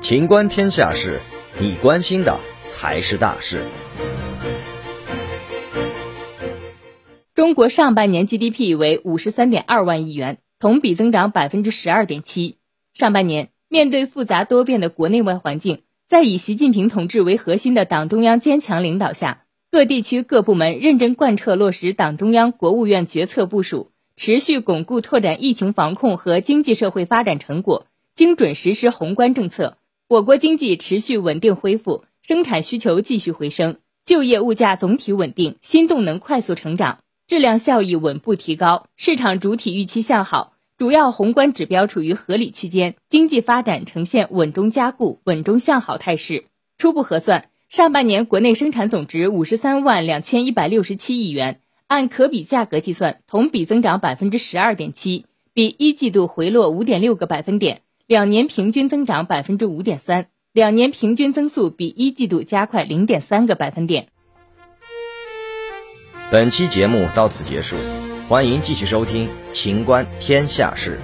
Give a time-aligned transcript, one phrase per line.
[0.00, 1.18] 情观天下事，
[1.60, 3.62] 你关心的才是大事。
[7.34, 12.56] 中国上半年 GDP 为五十三点二万亿元，同比增长百分之十二点七。
[12.94, 27.86] 上半年，面对复杂多变的国内外环境，在以习近平同志为核心的党中央坚强领导下，各地区各部门认真贯彻落实党中央、国务院决策部署，持续巩固拓展疫情防控和经济社会发展成果，
[28.16, 29.76] 精准实施宏观政策，
[30.08, 36.98] 我国经济持续稳定恢复，生产需求继续回升，就业物价总体稳定，新动能快速成长。
[37.28, 46.46] 质量效益稳步提高，市场主体预期向好，主要宏观指标处于合理区间，经济发展呈现稳中加固、稳中向好态势。
[46.76, 55.24] 初步核算，上半年国内生产总值五十三万两千一百六十七亿元，按可比价格计算，同比增长百分之十二点七，
[55.54, 64.08] 比一季度回落五点六个百分点，两年平均增长百分之五点三，两年平均增速比一季度加快零点三个百分点。
[66.30, 67.74] 本期节目到此结束，
[68.28, 71.00] 欢迎继续收听《秦观天下事》。